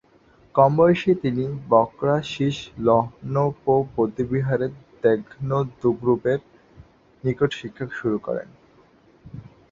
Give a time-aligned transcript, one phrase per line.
[0.55, 4.67] কম বয়সে তিনি ব্ক্রা-শিস-ল্হুন-পো বৌদ্ধবিহারে
[5.03, 6.39] দ্গে-'দুন-গ্রুবের
[7.23, 8.47] নিকট শিক্ষা শুরু করেন।